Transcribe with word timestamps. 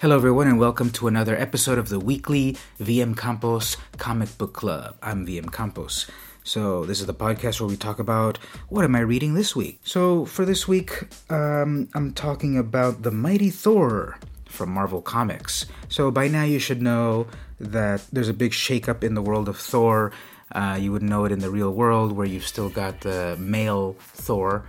Hello, 0.00 0.16
everyone, 0.16 0.46
and 0.46 0.58
welcome 0.58 0.88
to 0.92 1.08
another 1.08 1.36
episode 1.36 1.76
of 1.76 1.90
the 1.90 2.00
weekly 2.00 2.56
VM 2.80 3.14
Campos 3.14 3.76
Comic 3.98 4.38
Book 4.38 4.54
Club. 4.54 4.96
I'm 5.02 5.26
VM 5.26 5.52
Campos. 5.52 6.06
So, 6.42 6.86
this 6.86 7.00
is 7.00 7.06
the 7.06 7.12
podcast 7.12 7.60
where 7.60 7.68
we 7.68 7.76
talk 7.76 7.98
about 7.98 8.38
what 8.70 8.86
am 8.86 8.96
I 8.96 9.00
reading 9.00 9.34
this 9.34 9.54
week. 9.54 9.78
So, 9.84 10.24
for 10.24 10.46
this 10.46 10.66
week, 10.66 11.06
um, 11.28 11.90
I'm 11.92 12.14
talking 12.14 12.56
about 12.56 13.02
The 13.02 13.10
Mighty 13.10 13.50
Thor 13.50 14.18
from 14.46 14.70
Marvel 14.70 15.02
Comics. 15.02 15.66
So, 15.90 16.10
by 16.10 16.28
now, 16.28 16.44
you 16.44 16.60
should 16.60 16.80
know 16.80 17.26
that 17.60 18.00
there's 18.10 18.30
a 18.30 18.32
big 18.32 18.52
shakeup 18.52 19.04
in 19.04 19.12
the 19.12 19.20
world 19.20 19.50
of 19.50 19.58
Thor. 19.58 20.12
Uh, 20.50 20.78
you 20.80 20.92
would 20.92 21.02
know 21.02 21.26
it 21.26 21.30
in 21.30 21.40
the 21.40 21.50
real 21.50 21.74
world 21.74 22.12
where 22.12 22.26
you've 22.26 22.46
still 22.46 22.70
got 22.70 23.02
the 23.02 23.36
male 23.38 23.96
Thor 24.00 24.64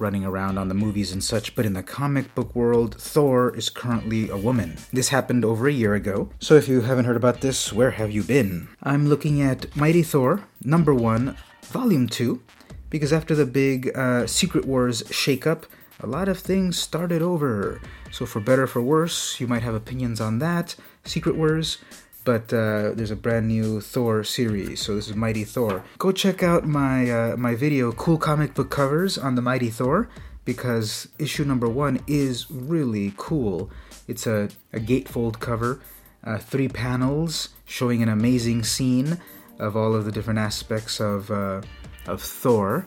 running 0.00 0.24
around 0.24 0.58
on 0.58 0.68
the 0.68 0.74
movies 0.74 1.12
and 1.12 1.22
such, 1.22 1.54
but 1.54 1.66
in 1.66 1.74
the 1.74 1.82
comic 1.82 2.34
book 2.34 2.56
world, 2.56 2.94
Thor 2.94 3.54
is 3.54 3.68
currently 3.68 4.30
a 4.30 4.36
woman. 4.36 4.78
This 4.92 5.10
happened 5.10 5.44
over 5.44 5.68
a 5.68 5.72
year 5.72 5.94
ago, 5.94 6.30
so 6.40 6.54
if 6.54 6.66
you 6.68 6.80
haven't 6.80 7.04
heard 7.04 7.16
about 7.16 7.42
this, 7.42 7.72
where 7.72 7.92
have 7.92 8.10
you 8.10 8.22
been? 8.22 8.68
I'm 8.82 9.08
looking 9.08 9.42
at 9.42 9.76
Mighty 9.76 10.02
Thor, 10.02 10.44
number 10.64 10.94
one, 10.94 11.36
volume 11.64 12.08
two, 12.08 12.42
because 12.88 13.12
after 13.12 13.34
the 13.34 13.46
big 13.46 13.96
uh, 13.96 14.26
Secret 14.26 14.64
Wars 14.64 15.02
shakeup, 15.04 15.64
a 16.02 16.06
lot 16.06 16.28
of 16.28 16.38
things 16.38 16.78
started 16.78 17.20
over. 17.20 17.80
So, 18.10 18.24
for 18.24 18.40
better 18.40 18.66
for 18.66 18.80
worse, 18.80 19.38
you 19.38 19.46
might 19.46 19.62
have 19.62 19.74
opinions 19.74 20.20
on 20.20 20.38
that. 20.38 20.74
Secret 21.04 21.36
Wars, 21.36 21.78
but 22.24 22.52
uh, 22.52 22.92
there's 22.92 23.10
a 23.10 23.16
brand 23.16 23.48
new 23.48 23.80
Thor 23.80 24.24
series. 24.24 24.80
So 24.82 24.94
this 24.94 25.08
is 25.08 25.16
Mighty 25.16 25.44
Thor. 25.44 25.84
Go 25.98 26.12
check 26.12 26.42
out 26.42 26.66
my 26.66 27.10
uh, 27.10 27.36
my 27.36 27.54
video, 27.54 27.92
cool 27.92 28.18
comic 28.18 28.54
book 28.54 28.70
covers 28.70 29.16
on 29.18 29.34
the 29.34 29.42
Mighty 29.42 29.70
Thor, 29.70 30.08
because 30.44 31.08
issue 31.18 31.44
number 31.44 31.68
one 31.68 32.00
is 32.06 32.50
really 32.50 33.14
cool. 33.16 33.70
It's 34.08 34.26
a, 34.26 34.48
a 34.72 34.80
gatefold 34.80 35.38
cover, 35.38 35.80
uh, 36.24 36.38
three 36.38 36.68
panels 36.68 37.50
showing 37.64 38.02
an 38.02 38.08
amazing 38.08 38.64
scene 38.64 39.20
of 39.58 39.76
all 39.76 39.94
of 39.94 40.04
the 40.04 40.12
different 40.12 40.38
aspects 40.38 41.00
of 41.00 41.30
uh, 41.30 41.62
of 42.06 42.22
Thor, 42.22 42.86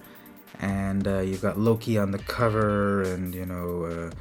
and 0.60 1.08
uh, 1.08 1.20
you've 1.20 1.42
got 1.42 1.58
Loki 1.58 1.98
on 1.98 2.12
the 2.12 2.20
cover, 2.20 3.04
and 3.04 3.34
you 3.34 3.46
know 3.46 4.12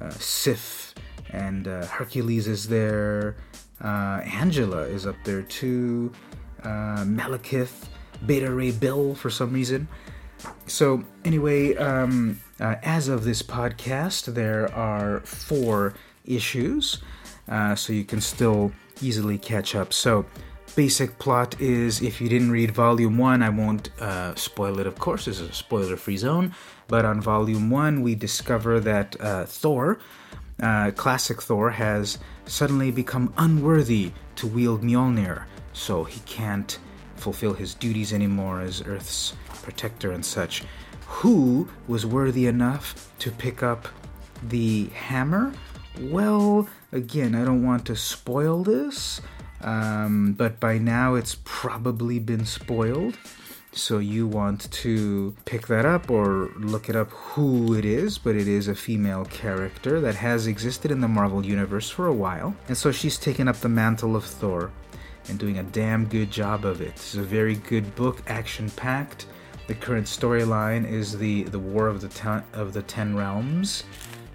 uh, 0.00 0.10
Sif 0.10 0.87
and 1.30 1.68
uh, 1.68 1.86
Hercules 1.86 2.48
is 2.48 2.68
there 2.68 3.36
uh, 3.82 4.20
Angela 4.24 4.82
is 4.82 5.06
up 5.06 5.16
there 5.24 5.42
too. 5.42 6.12
Uh, 6.62 7.04
Malekith, 7.04 7.86
Beta 8.26 8.52
Ray 8.52 8.72
Bill 8.72 9.14
for 9.14 9.30
some 9.30 9.52
reason. 9.52 9.88
So, 10.66 11.04
anyway, 11.24 11.76
um, 11.76 12.40
uh, 12.60 12.76
as 12.82 13.08
of 13.08 13.24
this 13.24 13.42
podcast, 13.42 14.34
there 14.34 14.72
are 14.74 15.20
four 15.20 15.94
issues, 16.24 17.02
uh, 17.48 17.74
so 17.74 17.92
you 17.92 18.04
can 18.04 18.20
still 18.20 18.72
easily 19.00 19.38
catch 19.38 19.74
up. 19.74 19.92
So, 19.92 20.26
basic 20.76 21.18
plot 21.18 21.60
is 21.60 22.02
if 22.02 22.20
you 22.20 22.28
didn't 22.28 22.50
read 22.50 22.72
volume 22.72 23.18
one, 23.18 23.42
I 23.42 23.48
won't 23.48 23.90
uh, 24.00 24.34
spoil 24.36 24.78
it, 24.78 24.86
of 24.86 24.98
course, 24.98 25.24
this 25.24 25.40
is 25.40 25.50
a 25.50 25.52
spoiler 25.52 25.96
free 25.96 26.16
zone. 26.16 26.54
But 26.86 27.04
on 27.04 27.20
volume 27.20 27.68
one, 27.70 28.02
we 28.02 28.14
discover 28.14 28.80
that 28.80 29.20
uh, 29.20 29.44
Thor, 29.44 29.98
uh, 30.62 30.90
classic 30.92 31.42
Thor, 31.42 31.70
has 31.70 32.18
suddenly 32.46 32.90
become 32.90 33.32
unworthy 33.36 34.12
to 34.36 34.46
wield 34.46 34.82
Mjolnir, 34.82 35.44
so 35.72 36.04
he 36.04 36.20
can't 36.20 36.78
fulfill 37.16 37.54
his 37.54 37.74
duties 37.74 38.12
anymore 38.12 38.60
as 38.60 38.82
Earth's 38.86 39.34
protector 39.62 40.12
and 40.12 40.24
such. 40.24 40.64
Who 41.06 41.68
was 41.86 42.06
worthy 42.06 42.46
enough 42.46 43.12
to 43.20 43.30
pick 43.30 43.62
up 43.62 43.88
the 44.42 44.86
hammer? 44.86 45.52
Well, 46.00 46.68
again, 46.92 47.34
I 47.34 47.44
don't 47.44 47.64
want 47.64 47.86
to 47.86 47.96
spoil 47.96 48.62
this, 48.62 49.20
um, 49.60 50.34
but 50.34 50.60
by 50.60 50.78
now 50.78 51.14
it's 51.14 51.36
probably 51.44 52.18
been 52.18 52.44
spoiled. 52.44 53.18
So 53.72 53.98
you 53.98 54.26
want 54.26 54.70
to 54.72 55.36
pick 55.44 55.66
that 55.68 55.84
up 55.84 56.10
or 56.10 56.50
look 56.56 56.88
it 56.88 56.96
up 56.96 57.10
who 57.10 57.74
it 57.74 57.84
is, 57.84 58.18
but 58.18 58.34
it 58.34 58.48
is 58.48 58.66
a 58.68 58.74
female 58.74 59.24
character 59.26 60.00
that 60.00 60.14
has 60.16 60.46
existed 60.46 60.90
in 60.90 61.00
the 61.00 61.08
Marvel 61.08 61.44
Universe 61.44 61.88
for 61.88 62.06
a 62.06 62.12
while. 62.12 62.56
And 62.66 62.76
so 62.76 62.90
she's 62.90 63.18
taken 63.18 63.46
up 63.46 63.56
the 63.56 63.68
mantle 63.68 64.16
of 64.16 64.24
Thor 64.24 64.72
and 65.28 65.38
doing 65.38 65.58
a 65.58 65.62
damn 65.62 66.06
good 66.06 66.30
job 66.30 66.64
of 66.64 66.80
it. 66.80 66.88
It's 66.88 67.14
a 67.14 67.22
very 67.22 67.56
good 67.56 67.94
book, 67.94 68.22
action 68.26 68.70
packed. 68.70 69.26
The 69.66 69.74
current 69.74 70.06
storyline 70.06 70.90
is 70.90 71.16
the, 71.18 71.42
the 71.44 71.58
War 71.58 71.88
of 71.88 72.00
the 72.00 72.08
Ten, 72.08 72.42
of 72.54 72.72
the 72.72 72.82
Ten 72.82 73.14
Realms. 73.14 73.84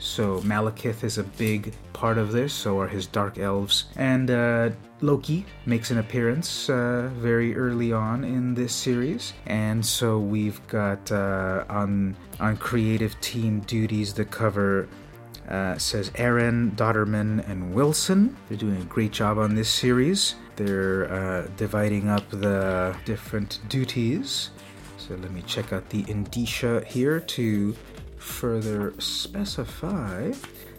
So 0.03 0.41
Malekith 0.41 1.06
is 1.06 1.18
a 1.18 1.24
big 1.24 1.74
part 1.94 2.18
of 2.18 2.34
this, 2.34 2.53
so 2.53 2.78
are 2.81 2.90
his 2.90 3.08
dark 3.08 3.38
elves. 3.38 3.86
And 3.96 4.30
uh, 4.30 4.72
Loki 5.00 5.46
makes 5.66 5.91
an 5.91 5.97
appearance 5.97 6.69
uh, 6.69 7.09
very 7.16 7.56
early 7.56 7.94
on 7.94 8.25
in 8.25 8.53
this 8.53 8.74
series, 8.74 9.34
and 9.46 9.84
so 9.84 10.19
we've 10.19 10.59
got 10.68 11.09
uh, 11.09 11.63
on 11.69 12.18
on 12.42 12.58
creative 12.58 13.19
team 13.22 13.62
duties 13.62 14.13
the 14.13 14.25
cover 14.25 14.90
uh, 15.47 15.78
says 15.78 16.12
Aaron, 16.16 16.72
Dauterman, 16.75 17.47
and 17.50 17.74
Wilson. 17.74 18.36
They're 18.50 18.58
doing 18.58 18.81
a 18.81 18.86
great 18.86 19.13
job 19.13 19.38
on 19.38 19.56
this 19.56 19.69
series. 19.69 20.36
They're 20.58 21.12
uh, 21.12 21.47
dividing 21.56 22.09
up 22.09 22.30
the 22.30 22.94
different 23.06 23.62
duties. 23.69 24.50
So 24.97 25.16
let 25.16 25.31
me 25.31 25.44
check 25.44 25.72
out 25.72 25.90
the 25.90 26.06
indicia 26.09 26.84
here 26.88 27.19
to 27.19 27.75
further 28.23 28.94
specify. 29.00 30.31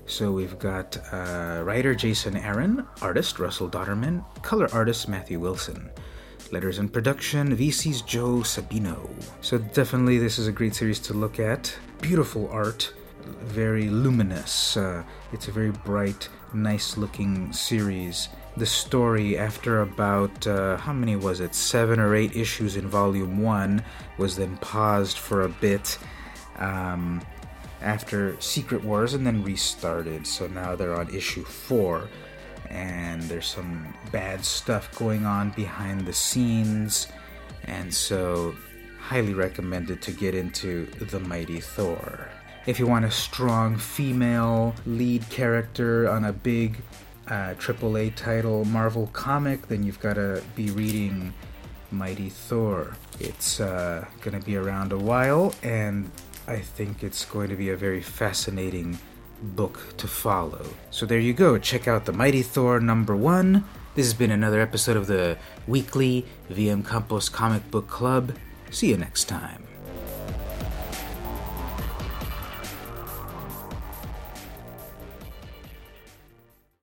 So 0.06 0.32
we've 0.32 0.58
got 0.58 0.96
uh, 1.12 1.62
writer 1.64 1.94
Jason 1.94 2.36
Aaron, 2.36 2.86
artist 3.00 3.38
Russell 3.38 3.68
Dauterman, 3.68 4.24
color 4.42 4.68
artist 4.72 5.08
Matthew 5.08 5.38
Wilson. 5.38 5.90
Letters 6.52 6.78
and 6.78 6.92
production, 6.92 7.56
VC's 7.56 8.02
Joe 8.02 8.42
Sabino. 8.42 9.10
So 9.40 9.58
definitely 9.58 10.18
this 10.18 10.38
is 10.38 10.46
a 10.46 10.52
great 10.52 10.74
series 10.74 11.00
to 11.00 11.14
look 11.14 11.38
at. 11.38 11.74
Beautiful 12.00 12.48
art, 12.50 12.92
very 13.44 13.88
luminous. 13.88 14.76
Uh, 14.76 15.02
it's 15.32 15.48
a 15.48 15.52
very 15.52 15.70
bright, 15.70 16.28
nice 16.52 16.96
looking 16.96 17.52
series. 17.52 18.28
The 18.56 18.66
story, 18.66 19.36
after 19.38 19.80
about, 19.80 20.46
uh, 20.46 20.76
how 20.76 20.92
many 20.92 21.16
was 21.16 21.40
it? 21.40 21.54
Seven 21.54 21.98
or 21.98 22.14
eight 22.14 22.36
issues 22.36 22.76
in 22.76 22.88
volume 22.88 23.42
one, 23.42 23.82
was 24.18 24.36
then 24.36 24.56
paused 24.58 25.18
for 25.18 25.42
a 25.42 25.48
bit. 25.48 25.98
Um, 26.58 27.20
after 27.84 28.40
Secret 28.40 28.82
Wars 28.82 29.14
and 29.14 29.26
then 29.26 29.44
restarted. 29.44 30.26
So 30.26 30.46
now 30.48 30.74
they're 30.74 30.96
on 30.96 31.14
issue 31.14 31.44
4 31.44 32.08
and 32.70 33.22
there's 33.22 33.46
some 33.46 33.94
bad 34.10 34.44
stuff 34.44 34.96
going 34.98 35.24
on 35.26 35.50
behind 35.50 36.06
the 36.06 36.12
scenes. 36.12 37.08
And 37.64 37.92
so, 37.92 38.54
highly 38.98 39.34
recommended 39.34 40.00
to 40.02 40.12
get 40.12 40.34
into 40.34 40.86
The 40.86 41.20
Mighty 41.20 41.60
Thor. 41.60 42.28
If 42.66 42.78
you 42.78 42.86
want 42.86 43.04
a 43.04 43.10
strong 43.10 43.76
female 43.76 44.74
lead 44.86 45.28
character 45.28 46.08
on 46.08 46.24
a 46.24 46.32
big 46.32 46.78
uh, 47.28 47.54
AAA 47.54 48.14
title 48.16 48.64
Marvel 48.64 49.08
comic, 49.12 49.68
then 49.68 49.82
you've 49.82 50.00
got 50.00 50.14
to 50.14 50.42
be 50.56 50.70
reading 50.70 51.32
Mighty 51.90 52.30
Thor. 52.30 52.96
It's 53.20 53.60
uh, 53.60 54.06
going 54.22 54.38
to 54.38 54.44
be 54.44 54.56
around 54.56 54.92
a 54.92 54.98
while, 54.98 55.54
and 55.62 56.10
I 56.46 56.58
think 56.58 57.02
it's 57.02 57.24
going 57.24 57.48
to 57.48 57.56
be 57.56 57.70
a 57.70 57.76
very 57.76 58.02
fascinating 58.02 58.98
book 59.42 59.96
to 59.96 60.06
follow. 60.06 60.64
So 60.90 61.06
there 61.06 61.18
you 61.18 61.32
go. 61.32 61.58
Check 61.58 61.88
out 61.88 62.04
The 62.04 62.12
Mighty 62.12 62.42
Thor 62.42 62.80
number 62.80 63.16
one. 63.16 63.64
This 63.94 64.06
has 64.06 64.14
been 64.14 64.30
another 64.30 64.60
episode 64.60 64.96
of 64.96 65.06
the 65.06 65.38
weekly 65.66 66.26
VM 66.50 66.86
Campos 66.86 67.28
Comic 67.28 67.70
Book 67.70 67.88
Club. 67.88 68.34
See 68.70 68.88
you 68.90 68.96
next 68.96 69.24
time. 69.24 69.73